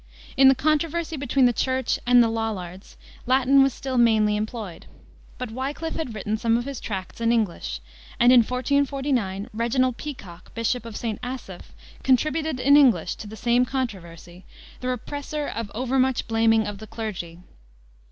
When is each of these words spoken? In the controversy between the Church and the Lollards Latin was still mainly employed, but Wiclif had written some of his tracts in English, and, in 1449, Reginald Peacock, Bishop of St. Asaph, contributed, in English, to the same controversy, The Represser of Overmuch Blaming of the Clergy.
In 0.35 0.47
the 0.47 0.55
controversy 0.55 1.15
between 1.15 1.45
the 1.45 1.53
Church 1.53 1.99
and 2.07 2.23
the 2.23 2.27
Lollards 2.27 2.97
Latin 3.27 3.61
was 3.61 3.71
still 3.71 3.99
mainly 3.99 4.35
employed, 4.35 4.87
but 5.37 5.51
Wiclif 5.51 5.93
had 5.93 6.15
written 6.15 6.37
some 6.37 6.57
of 6.57 6.65
his 6.65 6.79
tracts 6.79 7.21
in 7.21 7.31
English, 7.31 7.81
and, 8.19 8.31
in 8.33 8.39
1449, 8.39 9.51
Reginald 9.53 9.97
Peacock, 9.97 10.55
Bishop 10.55 10.85
of 10.87 10.97
St. 10.97 11.19
Asaph, 11.23 11.73
contributed, 12.01 12.59
in 12.59 12.75
English, 12.77 13.13
to 13.17 13.27
the 13.27 13.37
same 13.37 13.63
controversy, 13.63 14.43
The 14.79 14.87
Represser 14.87 15.47
of 15.47 15.71
Overmuch 15.75 16.27
Blaming 16.27 16.65
of 16.65 16.79
the 16.79 16.87
Clergy. 16.87 17.37